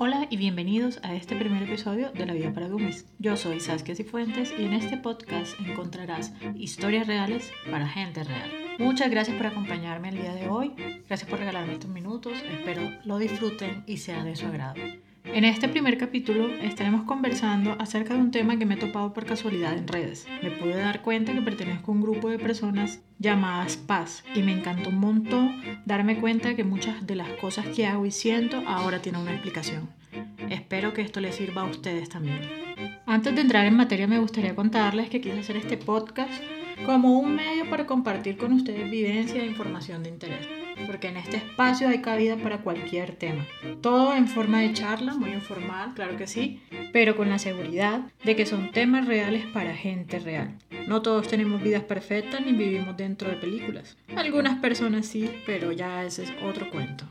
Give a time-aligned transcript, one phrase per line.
[0.00, 3.04] Hola y bienvenidos a este primer episodio de La Vida para Dummies.
[3.18, 8.48] Yo soy Saskia Cifuentes y en este podcast encontrarás historias reales para gente real.
[8.78, 10.72] Muchas gracias por acompañarme el día de hoy,
[11.08, 14.80] gracias por regalarme estos minutos, espero lo disfruten y sea de su agrado.
[15.34, 19.26] En este primer capítulo estaremos conversando acerca de un tema que me he topado por
[19.26, 20.26] casualidad en redes.
[20.42, 24.52] Me pude dar cuenta que pertenezco a un grupo de personas llamadas Paz y me
[24.52, 29.00] encantó un montón darme cuenta que muchas de las cosas que hago y siento ahora
[29.00, 29.90] tienen una explicación.
[30.50, 32.40] Espero que esto les sirva a ustedes también.
[33.06, 36.42] Antes de entrar en materia me gustaría contarles que quise hacer este podcast
[36.86, 40.57] como un medio para compartir con ustedes vivencia e información de interés
[40.88, 43.46] porque en este espacio hay cabida para cualquier tema.
[43.82, 46.62] Todo en forma de charla, muy informal, claro que sí,
[46.94, 50.56] pero con la seguridad de que son temas reales para gente real.
[50.86, 53.98] No todos tenemos vidas perfectas ni vivimos dentro de películas.
[54.16, 57.04] Algunas personas sí, pero ya ese es otro cuento.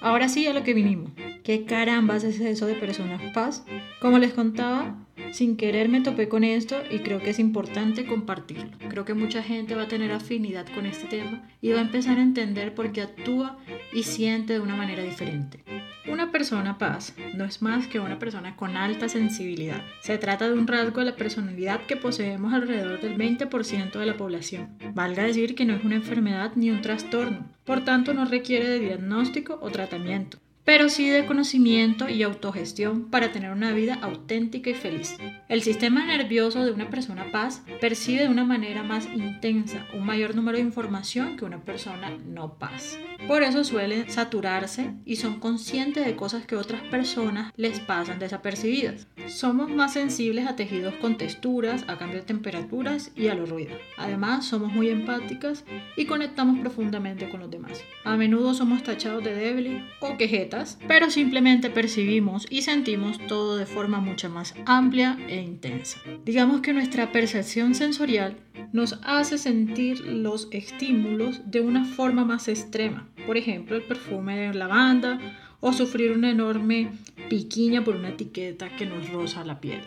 [0.00, 1.10] Ahora sí a lo que vinimos.
[1.44, 3.66] ¿Qué carambas es eso de personas paz?
[4.00, 4.96] Como les contaba,
[5.30, 8.70] sin querer me topé con esto y creo que es importante compartirlo.
[8.88, 12.16] Creo que mucha gente va a tener afinidad con este tema y va a empezar
[12.16, 13.58] a entender por qué actúa
[13.92, 15.62] y siente de una manera diferente.
[16.10, 19.82] Una persona paz no es más que una persona con alta sensibilidad.
[20.00, 24.16] Se trata de un rasgo de la personalidad que poseemos alrededor del 20% de la
[24.16, 24.78] población.
[24.94, 28.80] Valga decir que no es una enfermedad ni un trastorno, por tanto no requiere de
[28.80, 34.74] diagnóstico o tratamiento pero sí de conocimiento y autogestión para tener una vida auténtica y
[34.74, 35.16] feliz.
[35.48, 40.34] El sistema nervioso de una persona paz percibe de una manera más intensa un mayor
[40.34, 42.98] número de información que una persona no paz.
[43.28, 49.06] Por eso suelen saturarse y son conscientes de cosas que otras personas les pasan desapercibidas.
[49.26, 53.78] Somos más sensibles a tejidos con texturas, a cambios de temperaturas y a los ruidos.
[53.96, 55.64] Además, somos muy empáticas
[55.96, 57.82] y conectamos profundamente con los demás.
[58.04, 60.53] A menudo somos tachados de débiles o quejetas
[60.86, 66.00] pero simplemente percibimos y sentimos todo de forma mucho más amplia e intensa.
[66.24, 68.36] Digamos que nuestra percepción sensorial
[68.72, 73.08] nos hace sentir los estímulos de una forma más extrema.
[73.26, 75.18] Por ejemplo, el perfume de lavanda
[75.66, 76.92] o sufrir una enorme
[77.30, 79.80] piquiña por una etiqueta que nos roza la piel.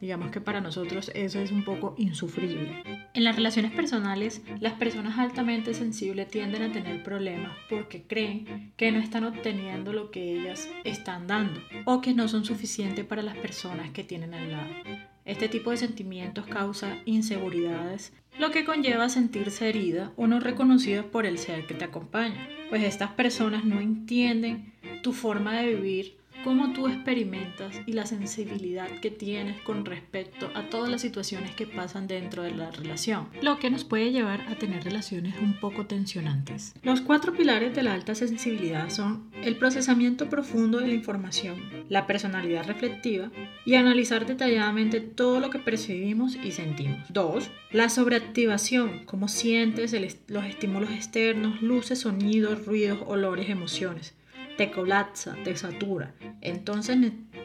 [0.00, 2.82] Digamos que para nosotros eso es un poco insufrible.
[3.14, 8.90] En las relaciones personales, las personas altamente sensibles tienden a tener problemas porque creen que
[8.90, 13.36] no están obteniendo lo que ellas están dando o que no son suficientes para las
[13.36, 15.09] personas que tienen al lado.
[15.30, 21.24] Este tipo de sentimientos causa inseguridades, lo que conlleva sentirse herida o no reconocida por
[21.24, 24.72] el ser que te acompaña, pues estas personas no entienden
[25.04, 30.68] tu forma de vivir cómo tú experimentas y la sensibilidad que tienes con respecto a
[30.70, 34.56] todas las situaciones que pasan dentro de la relación, lo que nos puede llevar a
[34.56, 36.74] tener relaciones un poco tensionantes.
[36.82, 42.06] Los cuatro pilares de la alta sensibilidad son el procesamiento profundo de la información, la
[42.06, 43.30] personalidad reflectiva
[43.64, 47.00] y analizar detalladamente todo lo que percibimos y sentimos.
[47.10, 47.50] 2.
[47.72, 49.94] La sobreactivación, cómo sientes
[50.28, 54.14] los estímulos externos, luces, sonidos, ruidos, olores, emociones
[54.60, 56.14] te colapsa, te satura.
[56.42, 56.98] Entonces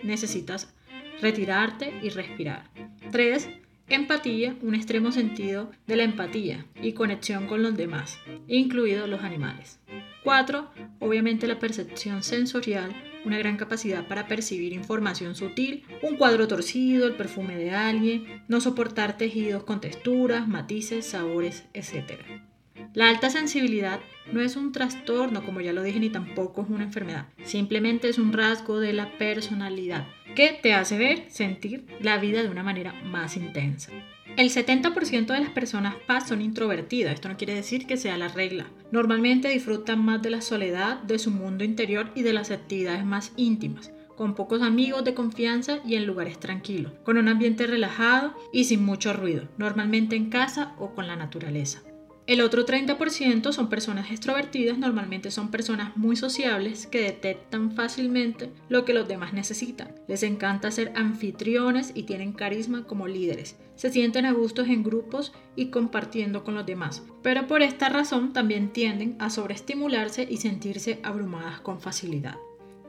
[0.03, 0.67] necesitas
[1.21, 2.69] retirarte y respirar.
[3.09, 3.47] 3.
[3.87, 9.79] Empatía, un extremo sentido de la empatía y conexión con los demás, incluidos los animales.
[10.25, 10.69] 4.
[10.99, 12.93] Obviamente la percepción sensorial,
[13.23, 18.59] una gran capacidad para percibir información sutil, un cuadro torcido, el perfume de alguien, no
[18.59, 22.43] soportar tejidos con texturas, matices, sabores, etc.
[22.93, 23.99] La alta sensibilidad
[24.31, 27.27] no es un trastorno, como ya lo dije, ni tampoco es una enfermedad.
[27.43, 32.49] Simplemente es un rasgo de la personalidad que te hace ver, sentir la vida de
[32.49, 33.91] una manera más intensa.
[34.37, 38.27] El 70% de las personas paz son introvertidas, esto no quiere decir que sea la
[38.27, 38.65] regla.
[38.91, 43.31] Normalmente disfrutan más de la soledad, de su mundo interior y de las actividades más
[43.37, 48.63] íntimas con pocos amigos de confianza y en lugares tranquilos, con un ambiente relajado y
[48.63, 51.83] sin mucho ruido, normalmente en casa o con la naturaleza.
[52.27, 58.83] El otro 30% son personas extrovertidas, normalmente son personas muy sociables que detectan fácilmente lo
[58.83, 59.93] que los demás necesitan.
[60.07, 63.57] Les encanta ser anfitriones y tienen carisma como líderes.
[63.75, 68.33] Se sienten a gustos en grupos y compartiendo con los demás, pero por esta razón
[68.33, 72.37] también tienden a sobreestimularse y sentirse abrumadas con facilidad.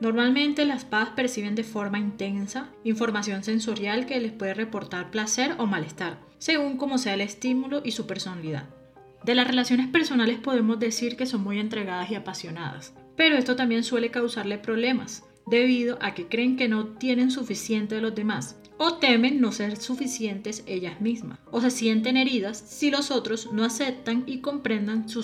[0.01, 5.67] Normalmente las PAS perciben de forma intensa información sensorial que les puede reportar placer o
[5.67, 8.76] malestar, según como sea el estímulo y su personalidad.
[9.23, 13.83] De las relaciones personales podemos decir que son muy entregadas y apasionadas, pero esto también
[13.83, 18.95] suele causarle problemas, debido a que creen que no tienen suficiente de los demás, o
[18.95, 24.23] temen no ser suficientes ellas mismas, o se sienten heridas si los otros no aceptan
[24.27, 25.23] y comprendan su,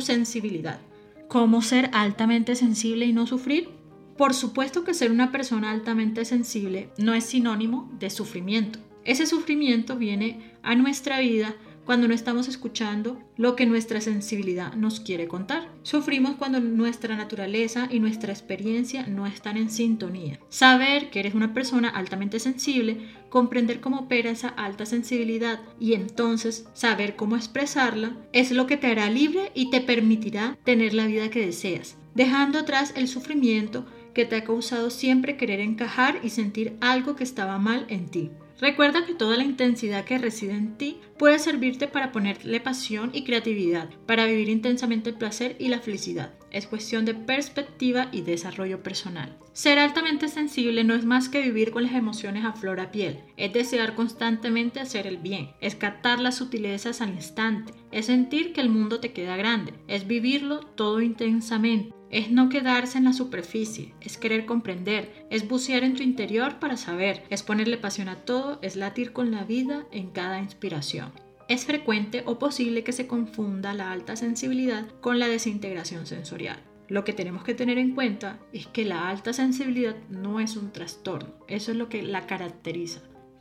[0.00, 0.80] sensibilidad.
[1.28, 3.68] ¿Cómo ser altamente sensible y no sufrir?
[4.16, 8.78] Por supuesto que ser una persona altamente sensible no es sinónimo de sufrimiento.
[9.04, 11.54] Ese sufrimiento viene a nuestra vida
[11.86, 15.70] cuando no estamos escuchando lo que nuestra sensibilidad nos quiere contar.
[15.82, 20.40] Sufrimos cuando nuestra naturaleza y nuestra experiencia no están en sintonía.
[20.48, 22.98] Saber que eres una persona altamente sensible,
[23.30, 28.88] comprender cómo opera esa alta sensibilidad y entonces saber cómo expresarla es lo que te
[28.88, 34.24] hará libre y te permitirá tener la vida que deseas, dejando atrás el sufrimiento que
[34.24, 38.30] te ha causado siempre querer encajar y sentir algo que estaba mal en ti.
[38.58, 43.24] Recuerda que toda la intensidad que reside en ti puede servirte para ponerle pasión y
[43.24, 46.32] creatividad, para vivir intensamente el placer y la felicidad.
[46.50, 49.36] Es cuestión de perspectiva y desarrollo personal.
[49.52, 53.20] Ser altamente sensible no es más que vivir con las emociones a flor a piel,
[53.36, 58.60] es desear constantemente hacer el bien, es captar las sutilezas al instante, es sentir que
[58.60, 63.94] el mundo te queda grande, es vivirlo todo intensamente es no quedarse en la superficie,
[64.00, 68.58] es querer comprender, es bucear en tu interior para saber, es ponerle pasión a todo,
[68.62, 71.12] es latir con la vida en cada inspiración.
[71.48, 76.62] Es frecuente o posible que se confunda la alta sensibilidad con la desintegración sensorial.
[76.88, 80.72] Lo que tenemos que tener en cuenta es que la alta sensibilidad no es un
[80.72, 83.00] trastorno, eso es lo que la caracteriza.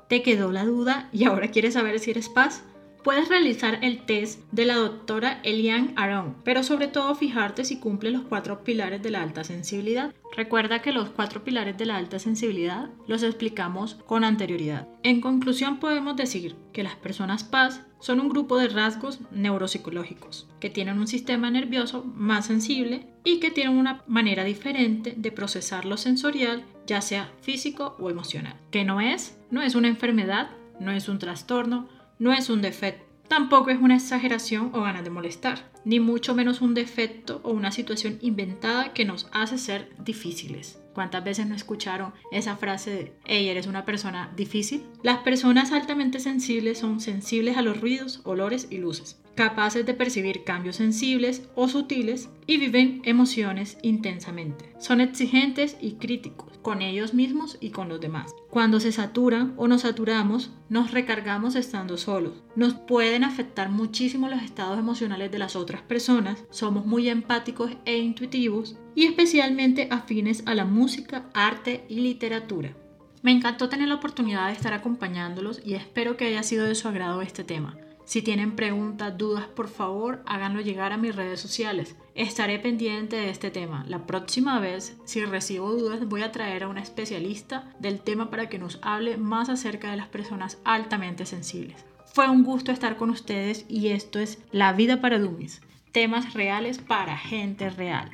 [0.10, 2.64] ¿Te quedó la duda y ahora quieres saber si eres paz?
[3.06, 8.10] Puedes realizar el test de la doctora Eliane Aron, pero sobre todo fijarte si cumple
[8.10, 10.12] los cuatro pilares de la alta sensibilidad.
[10.36, 14.88] Recuerda que los cuatro pilares de la alta sensibilidad los explicamos con anterioridad.
[15.04, 20.72] En conclusión podemos decir que las personas paz son un grupo de rasgos neuropsicológicos que
[20.72, 25.98] tienen un sistema nervioso más sensible y que tienen una manera diferente de procesar lo
[25.98, 28.56] sensorial, ya sea físico o emocional.
[28.72, 30.50] Que no es, no es una enfermedad,
[30.80, 31.88] no es un trastorno,
[32.20, 36.62] no es un defecto, tampoco es una exageración o ganas de molestar, ni mucho menos
[36.62, 40.80] un defecto o una situación inventada que nos hace ser difíciles.
[40.96, 44.86] ¿Cuántas veces no escucharon esa frase de, hey, eres una persona difícil?
[45.04, 50.46] Las personas altamente sensibles son sensibles a los ruidos, olores y luces, capaces de percibir
[50.46, 54.72] cambios sensibles o sutiles y viven emociones intensamente.
[54.80, 58.34] Son exigentes y críticos con ellos mismos y con los demás.
[58.50, 62.42] Cuando se saturan o nos saturamos, nos recargamos estando solos.
[62.56, 66.46] Nos pueden afectar muchísimo los estados emocionales de las otras personas.
[66.52, 72.74] Somos muy empáticos e intuitivos y especialmente afines a la música, arte y literatura.
[73.22, 76.88] Me encantó tener la oportunidad de estar acompañándolos y espero que haya sido de su
[76.88, 77.78] agrado este tema.
[78.06, 81.96] Si tienen preguntas, dudas, por favor, háganlo llegar a mis redes sociales.
[82.14, 83.84] Estaré pendiente de este tema.
[83.88, 88.48] La próxima vez, si recibo dudas, voy a traer a una especialista del tema para
[88.48, 91.84] que nos hable más acerca de las personas altamente sensibles.
[92.14, 95.62] Fue un gusto estar con ustedes y esto es La vida para Dummies.
[95.92, 98.12] Temas reales para gente real.